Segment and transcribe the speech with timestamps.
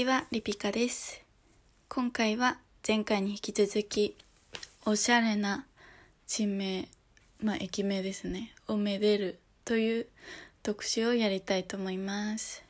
[0.00, 1.22] ちは、リピカです。
[1.90, 2.56] 今回は
[2.88, 4.16] 前回に引き続き、
[4.86, 5.66] おしゃれな
[6.26, 6.88] 地名、
[7.42, 10.06] まあ駅名ですね、をめでるという
[10.62, 12.64] 特集をやりたいと思います。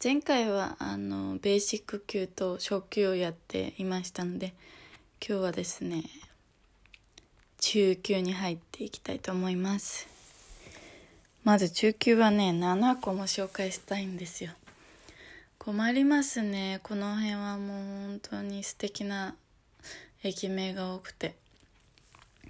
[0.00, 4.54] 前回はあのベーシック級と初級をやっていましたので、
[5.26, 6.04] 今日はですね、
[7.58, 10.06] 中級に入っていきたいと思います。
[11.42, 14.52] まず中級はね、7個も紹介したいんですよ。
[15.58, 16.80] 困りますね。
[16.82, 19.34] この辺はもう本当に素敵な
[20.22, 21.36] 駅名が多くて。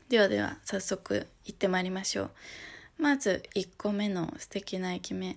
[0.08, 2.30] ではでは早速行ってまいりましょう。
[2.98, 5.36] まず1個目の素敵な駅名。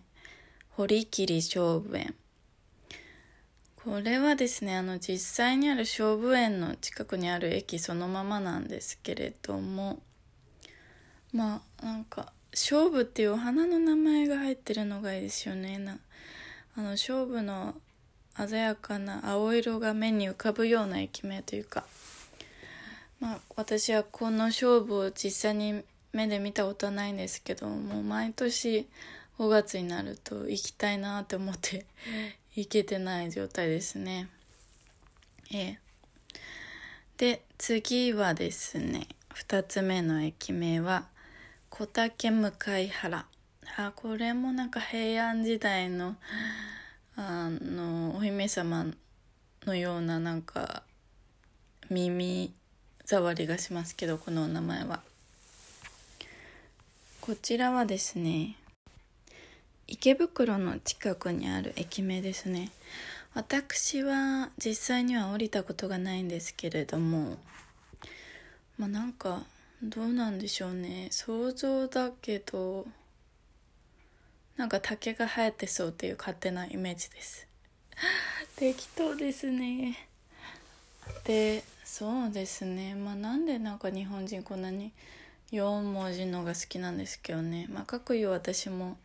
[0.72, 2.16] 堀切勝負園。
[3.76, 10.00] これはですねあの実際にある勝負園の近くにある駅そのままなんですけれども。
[11.34, 15.78] まあなんか勝負っていうお花の名前が入ってるのがいいですよね。
[15.78, 16.00] な
[16.78, 17.74] あの勝負の
[18.38, 21.84] 鮮やかな青色が目に浮かぶような駅名というか
[23.20, 25.82] まあ私はこの勝負を実際に
[26.14, 28.88] 目で見たことはないんですけどもう毎年
[29.40, 31.88] 5月になると行きたいなって思って
[32.54, 34.30] 行けてない状態ですね。
[35.52, 35.80] ええ。
[37.18, 41.08] で次はですね2つ目の駅名は
[41.72, 42.54] 小竹向
[42.92, 43.26] 原。
[43.76, 46.16] あこれもなんか平安時代の
[47.16, 48.86] あのお姫様
[49.66, 50.84] のようななんか
[51.90, 52.54] 耳
[53.06, 55.02] 障りがしますけどこのお名前は。
[57.22, 58.56] こちらはですね
[59.88, 62.72] 池袋の近くにある駅名ですね。
[63.34, 67.38] 私は実際には降りたことがないんですけれども
[68.78, 69.44] まあなんか
[69.84, 71.10] どうなんでしょうね。
[71.12, 72.88] 想像だけど
[74.58, 77.48] なんか竹が生えてそうっていう勝手なイメージです。
[78.58, 80.10] 適当ですね。
[81.26, 82.96] でそうですね。
[82.96, 84.92] まあなんでなんか日本人こんなに
[85.52, 87.68] 4文字のが好きなんですけどね。
[87.70, 88.98] まあかくいう私も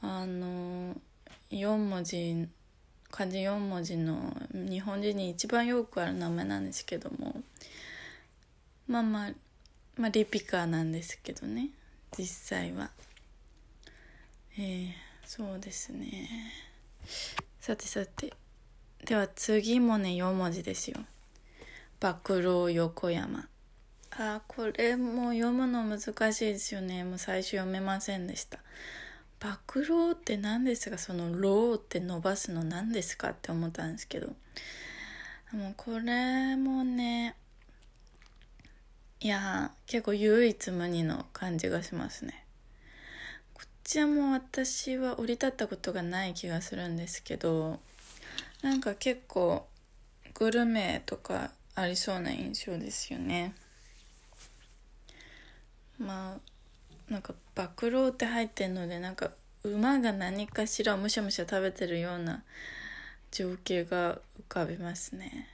[0.00, 0.96] あの
[1.50, 2.48] 4文字
[3.10, 7.42] 漢字4文字の日本人に一番よくある名前なんですけども。
[8.88, 9.32] まあまあ
[9.96, 11.68] まあリピカーなんですけどね。
[12.16, 12.90] 実際は。
[14.62, 14.92] えー、
[15.24, 16.28] そうですね。
[17.60, 18.34] さてさて。
[19.06, 20.98] では次もね4文字ですよ。
[21.98, 23.48] 爆老横山。
[24.10, 27.04] あこれも読むの難しいですよね。
[27.04, 28.58] もう最初読めませんでした。
[29.38, 30.98] 爆老って何ですか？
[30.98, 33.30] その「老」って伸ばすの何ですか？
[33.30, 34.26] って思ったんですけど。
[35.52, 37.34] もうこれもね
[39.20, 42.44] いや結構唯一無二の感じがしますね。
[43.90, 47.80] ちはも私は降り立ったことがない気がするんですけど
[48.62, 49.66] なんか結構
[50.32, 53.52] グルメとかありそうな印象ですよね。
[55.98, 59.32] まあなんか爆老って入ってるのでなんか
[59.64, 62.44] 馬が何かしらむしゃむしゃ食べてるような
[63.32, 65.48] 情景が浮かびますね。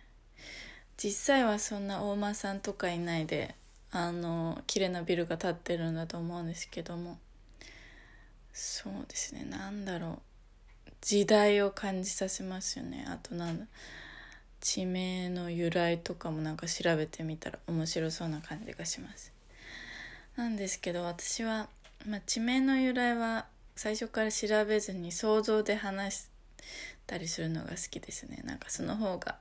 [0.98, 3.54] 実際はそんな大間さんとかいないで
[3.92, 7.16] あの綺麗なビルが建ってるんだと思うんですけども。
[8.58, 9.44] そうですね。
[9.44, 10.22] なんだろ
[10.88, 10.90] う。
[11.02, 13.04] 時代を感じさせますよね。
[13.06, 13.66] あとなんだ。
[14.62, 19.30] 地名の由来とかもなんか調べてみたら面白そうな感じがします。
[20.36, 21.68] なんですけど私は、
[22.06, 26.28] まあ、地名の由来は最初から調べずに想像で話し
[27.06, 28.40] たりするのが好きですね。
[28.42, 29.36] なんかその方が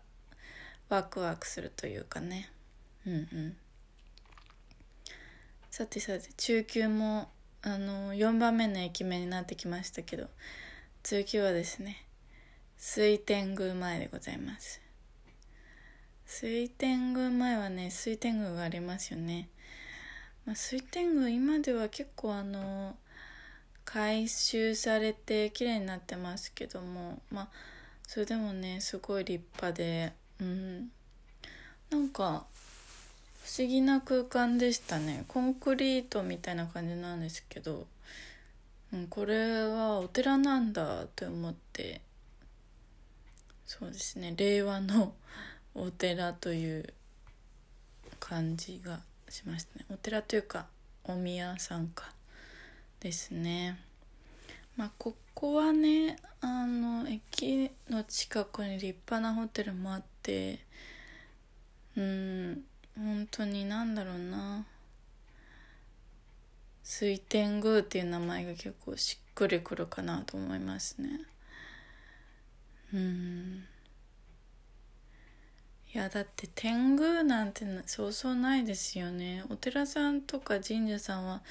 [0.90, 2.50] ワクワクするというかね。
[3.08, 3.56] うんうん。
[5.72, 7.30] さてさて中級も
[7.68, 10.28] あの4番目の駅名になってきましたけど
[11.02, 12.06] 次はですね
[12.78, 14.80] 水天宮前でございます。
[16.28, 19.50] 水天宮前はね水天宮がありますよね、
[20.46, 22.96] まあ、水天宮今では結構あの
[23.84, 27.50] 改修されて綺麗になってますけどもまあ
[28.08, 30.92] それでもねすごい立派でうん。
[31.90, 32.46] なんか
[33.46, 35.24] 不思議な空間でしたね。
[35.28, 37.86] コンクリートみたいな感じなんですけど、
[38.92, 42.02] うん、これはお寺なんだと思って
[43.68, 44.34] そうですね。
[44.36, 45.14] 令和の
[45.76, 46.92] お寺という
[48.20, 49.86] 感じがしましたね。
[49.92, 50.66] お寺というか
[51.04, 52.12] お宮さんか
[53.00, 53.78] ですね。
[54.76, 60.66] まあここはねあの駅の近くに立派なホテルもあって
[61.96, 62.64] うん
[62.98, 64.66] 本当になんだろうな。
[66.84, 71.20] 水天宮っていう名前が結構しっくりくるかなと思いますね。
[72.94, 73.66] うん。
[75.94, 79.44] いやだって天狗なんてそうそうないですよね。
[79.50, 81.42] お寺さんとか神社さんは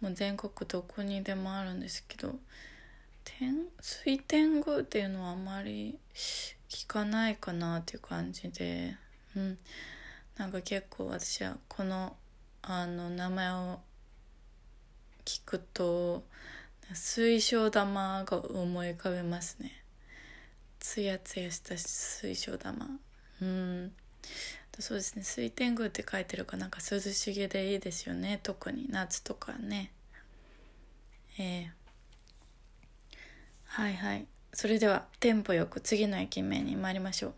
[0.00, 2.36] もう全国どこにでもあるんですけど
[3.24, 5.98] 天水天宮っていうのはあまり
[6.68, 8.96] 聞かないかなっていう感じで。
[9.36, 9.58] うん。
[10.36, 12.16] なんか結構私はこの
[12.62, 13.80] あの名前を
[15.24, 16.24] 聞くと
[16.92, 19.72] 水晶玉が思い浮かべますね。
[20.78, 22.86] つやつやした水晶玉。
[23.40, 23.92] うん。
[24.78, 25.22] そうですね。
[25.22, 28.40] 水天宮って書いてるかなんか涼しげでいいですよね。
[28.42, 29.92] 特に夏とかね。
[31.38, 31.68] えー、
[33.64, 34.26] はいはい。
[34.52, 37.28] それではテンポよく次の駅名に参りましょ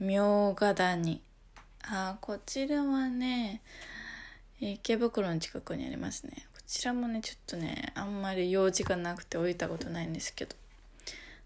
[0.00, 0.04] う。
[0.04, 1.20] 明賀谷。
[1.82, 3.62] あこちらはね
[4.60, 6.32] 池袋の近くにありますね。
[6.54, 10.56] こちらもねちょっとねあんまり用事がなくて降りたことないんですけど。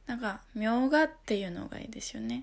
[0.06, 2.42] なんかみょうがっていうのがいいですよね、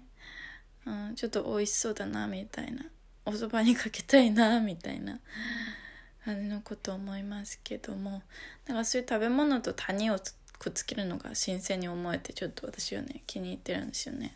[0.86, 2.86] うん、ちょっと美味しそうだなみたいな。
[3.26, 5.20] おそばにかけたいなみたいな
[6.24, 8.24] 感じのこと思いますけども。
[8.66, 10.18] なんかそういう食べ物と谷を
[10.58, 14.36] くっつけるのが新鮮に思えてちょっと私はね気に入ってるんですよね。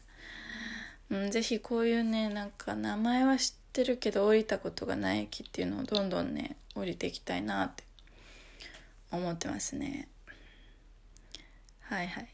[1.14, 7.84] うん、ぜひこういうねなんか名前は知ってるけど降りたことがない駅っていうのをどんどんね降りていきたいなって
[9.12, 10.08] 思ってますね。
[11.82, 12.28] はいはい。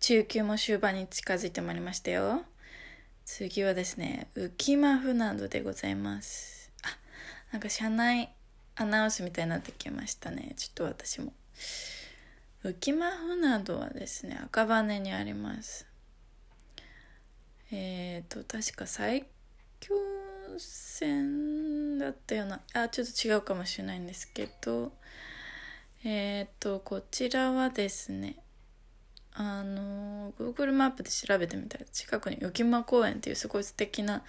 [0.00, 2.42] 中級も終盤に近づいてまいりましたよ。
[3.24, 6.72] 次はですね、浮間船戸でございます。
[6.82, 6.88] あ、
[7.52, 8.30] なんか車内
[8.74, 10.54] アナウンスみたいになってきましたね。
[10.56, 11.32] ちょっと私も。
[12.64, 15.86] 浮間船戸はですね、赤羽にあります。
[17.70, 19.26] えっ、ー、と、確か最
[19.80, 19.94] 強
[20.58, 24.92] 線だったような、あ、ちょっと違うかもしれないんですけど、
[26.04, 28.36] えっ、ー、と、こちらはですね、
[29.38, 34.22] あの Google マップで調べてみたら近くに浮間公園っていうすごい素敵な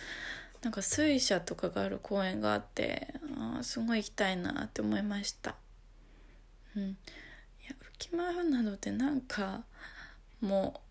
[0.62, 5.56] なんか水車とかがある公園があってあすごい行きたいなって思いました。
[6.76, 6.84] うん。
[6.84, 6.96] い
[7.70, 9.64] や浮間などってなんか
[10.42, 10.82] も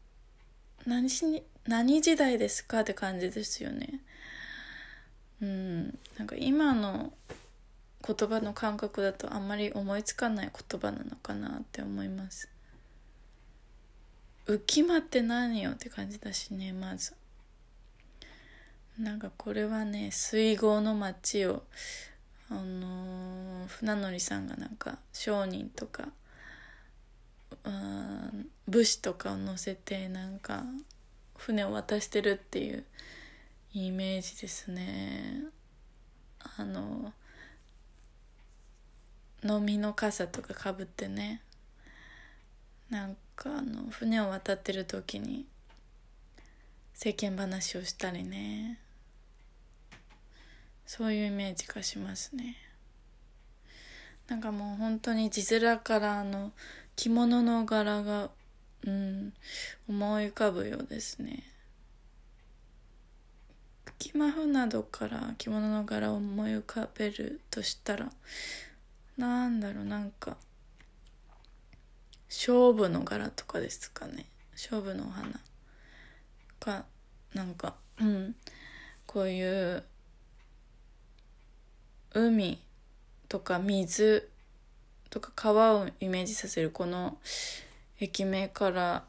[0.86, 4.00] う何しに何時代ですかって感じですよね。
[5.42, 5.98] うん。
[6.18, 7.12] なんか今の
[8.06, 12.48] 言葉の感覚だとあんまり思いつかない言葉なのかなって思います。
[14.46, 17.14] 浮き間って何よって感じだしねまず。
[18.98, 21.64] なんかこれはね水郷の町を
[22.48, 26.08] あのー、船乗りさんがなんか商人とか
[28.68, 30.64] 武士とかを乗せてなんか
[31.38, 32.84] 船を渡してるっていう
[33.72, 35.44] イメージですね。
[36.58, 37.12] あの
[39.44, 41.42] 飲みの傘とかかぶってね。
[42.90, 45.46] なんかあの船を渡ってる時に
[46.94, 48.78] 世間話をしたりね。
[50.86, 52.56] そういうイメージがしますね。
[54.28, 56.52] なんかもう本当に字面からあの
[56.96, 58.30] 着物の柄が
[58.86, 59.32] うん。
[59.88, 61.42] 思い浮かぶようですね。
[63.98, 68.12] 浮間風などから着物の柄を思い浮かべるとしたら
[69.16, 70.36] なんだろうなんか
[72.28, 74.26] 勝負の柄とかですかね。
[74.52, 75.40] 勝負のお花。
[76.60, 76.84] か
[77.34, 78.34] なんかうん。
[79.06, 79.82] こういう
[82.12, 82.58] 海
[83.28, 84.28] とか水
[85.10, 87.18] とか川をイメージさせるこの
[87.98, 89.04] 駅名から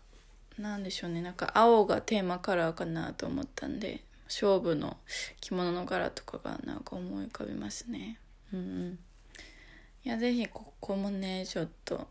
[0.58, 1.22] なんでしょうね。
[1.22, 4.98] なんか青がテーマカラーかなと思ったんで勝負の
[5.40, 8.20] 着物の柄とかがなんか思い浮かびますね。
[8.54, 9.00] うんうん。
[10.04, 12.08] いやぜひここもねちょっと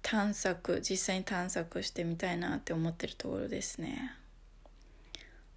[0.00, 4.14] 探索実際に探索してみたいなって思ってるところですね。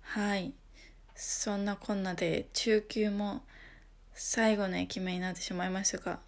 [0.02, 0.54] はい。
[1.16, 3.44] そんなこんなで中級も
[4.14, 6.20] 最後の駅名になってしまいましたが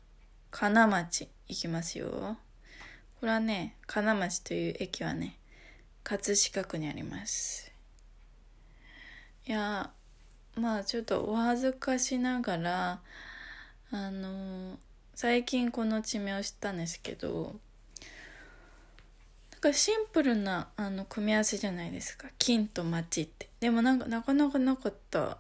[0.52, 2.38] 金町行きますよ。
[3.20, 5.38] これはね金町という駅はね
[6.04, 7.72] 葛飾区にあります。
[9.48, 9.90] いや
[10.56, 13.00] まあちょっとお恥ずかしながら
[13.92, 14.78] あの
[15.16, 17.56] 最近この地名を知ったんですけど
[19.52, 22.28] なんかシンプルなあの組み合わせじゃないですか。
[22.38, 23.50] 金と町って。
[23.60, 25.38] でもなんかなかなかなかった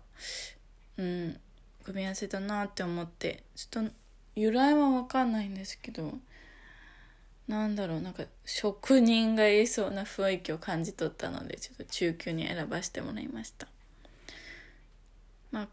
[0.97, 1.39] うん
[1.83, 3.91] 組み合わせだなって思ってちょっと
[4.35, 6.17] 由来は分かんないんですけど
[7.47, 13.67] なんだろうなんか職人がいそうな雰囲気を感じ取ったのでちょっと中級に選ばせてもらいました。
[15.51, 15.67] まあ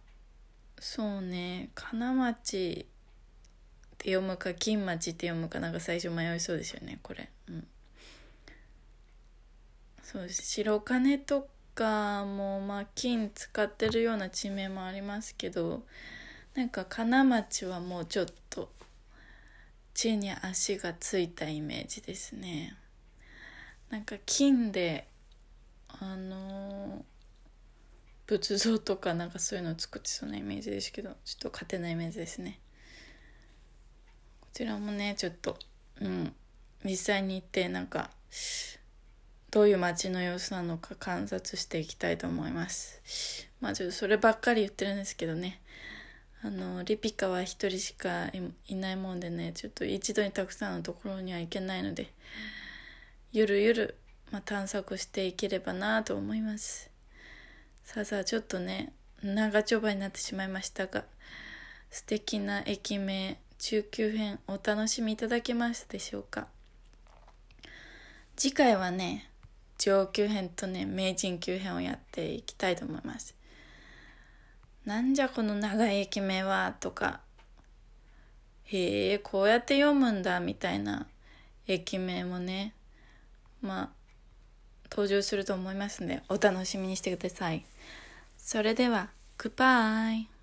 [0.78, 1.70] そうね。
[1.74, 7.28] 金町って読むか金町って読むかなんか最初迷いそうですよねこれ。
[7.48, 7.66] うん。
[10.02, 10.42] そうです。
[10.42, 15.82] 白金とカもまあ金使ってるような地名もありますけど
[16.54, 18.70] なんか金町はもうちょっと
[19.94, 22.76] 地に足がついたイメージですね。
[23.90, 25.06] なんか金で
[25.88, 27.04] あの、
[28.26, 32.60] 仏像とかなんかそういうのを作ってそうなイメージですけどちょっと勝手ないイメージですね。
[34.40, 35.58] こちらもねちょっと
[36.00, 36.34] うん
[36.84, 38.10] 実際に行ってなんか
[39.50, 43.00] どういう街の様子なのか観察していきたいと思います。
[43.60, 45.60] まあちょっとそればっかり言ってるんですけどね。
[46.44, 48.30] あのリピカは一人しか
[48.66, 52.12] いないもんでねちょっと一度にたくさんのところには行けないので
[53.32, 53.94] ゆるゆる、
[54.30, 56.90] まあ、探索していければなと思います。
[57.84, 61.04] さあさあちょっとね長丁場になってしまいましたが
[61.90, 66.46] 素敵な駅名中級編お楽しみいただけましたでしょうか？
[68.36, 69.30] 次回はね
[69.78, 73.34] 上級編とね名人級編をやっていきたいと思います。
[74.84, 77.20] なんじゃこの長い駅名はとか、
[78.64, 81.06] へえ、こうやって読むんだみたいな
[81.66, 82.74] 駅名もね、
[83.62, 83.88] まあ、
[84.90, 87.64] 登場すると思いますので、お楽しみにしてください。
[88.36, 90.33] それでは、グッバイ。